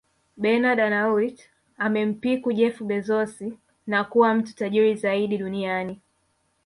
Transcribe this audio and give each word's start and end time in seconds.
Bernard 0.43 0.79
Arnault 0.79 1.39
amempiku 1.77 2.51
Jeff 2.53 2.81
Bezos 2.83 3.37
na 3.87 4.03
kuwa 4.03 4.33
mtu 4.35 4.55
tajiri 4.55 4.95
zaidi 4.95 5.37
duniani 5.37 6.01